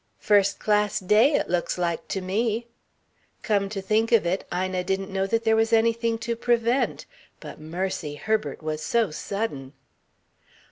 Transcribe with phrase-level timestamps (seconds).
[0.17, 2.65] _""First class day, it looks like to me."
[3.43, 7.05] Come to think of it, Ina didn't know that there was anything to prevent,
[7.39, 9.73] but mercy, Herbert was so sudden.